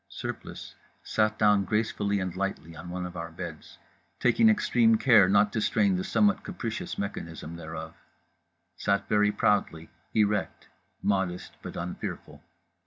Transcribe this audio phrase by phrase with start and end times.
[0.09, 0.73] Surplice
[1.03, 3.77] sat down gracefully and lightly on one of our beds,
[4.19, 7.93] taking extreme care not to strain the somewhat capricious mechanism thereof;
[8.75, 10.67] sat very proudly; erect;
[11.03, 12.41] modest but unfearful.